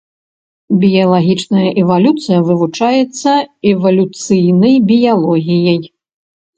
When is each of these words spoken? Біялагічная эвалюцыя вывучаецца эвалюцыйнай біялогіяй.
Біялагічная 0.83 1.67
эвалюцыя 1.83 2.39
вывучаецца 2.49 3.31
эвалюцыйнай 3.75 4.75
біялогіяй. 4.93 5.81